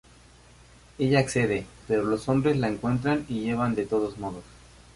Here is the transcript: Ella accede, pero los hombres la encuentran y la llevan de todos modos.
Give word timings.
Ella 0.97 1.19
accede, 1.19 1.67
pero 1.87 2.03
los 2.03 2.27
hombres 2.27 2.57
la 2.57 2.69
encuentran 2.69 3.23
y 3.29 3.35
la 3.41 3.45
llevan 3.45 3.75
de 3.75 3.85
todos 3.85 4.17
modos. 4.17 4.43